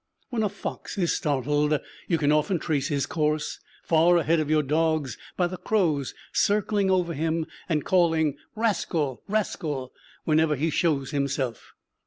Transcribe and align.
When 0.31 0.41
a 0.41 0.49
fox 0.49 0.97
is 0.97 1.13
started 1.13 1.79
you 2.07 2.17
can 2.17 2.31
often 2.31 2.57
trace 2.57 2.87
his 2.87 3.05
course, 3.05 3.59
far 3.83 4.17
ahead 4.17 4.39
of 4.39 4.49
your 4.49 4.63
dogs, 4.63 5.15
by 5.37 5.45
the 5.45 5.57
crows 5.57 6.15
circling 6.33 6.89
over 6.89 7.13
him 7.13 7.45
and 7.69 7.85
calling 7.85 8.35
rascal, 8.55 9.21
rascal, 9.27 9.93
whenever 10.23 10.55
he 10.55 10.71
shows 10.71 11.11
himself. 11.11 11.73